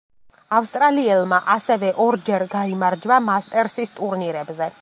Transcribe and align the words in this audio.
ავსტრალიელმა 0.59 1.39
ასევე 1.57 1.93
ორჯერ 2.07 2.47
გაიმარჯვა 2.57 3.23
მასტერსის 3.31 3.97
ტურნირებზე. 4.01 4.77